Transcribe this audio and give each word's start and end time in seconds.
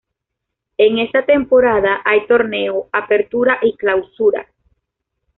En 0.79 0.97
esta 0.97 1.27
temporada 1.27 2.01
hay 2.03 2.25
Torneo 2.25 2.89
Apertura 2.91 3.59
y 3.61 3.77
Clausura. 3.77 4.47